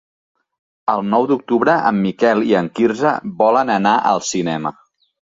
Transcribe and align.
El 0.93 1.01
nou 1.09 1.25
d'octubre 1.31 1.75
en 1.89 1.99
Miquel 2.05 2.41
i 2.51 2.55
en 2.61 2.69
Quirze 2.79 3.11
volen 3.43 3.73
anar 3.75 3.93
al 4.13 4.23
cinema. 4.31 4.73